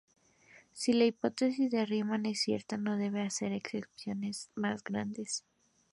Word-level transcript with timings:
Si 0.73 0.93
la 0.93 1.05
hipótesis 1.05 1.69
de 1.69 1.85
Riemann 1.85 2.25
es 2.25 2.41
cierta, 2.41 2.75
no 2.75 2.97
debe 2.97 3.19
haber 3.29 3.51
excepciones 3.51 4.49
más 4.55 4.83
grandes. 4.83 5.45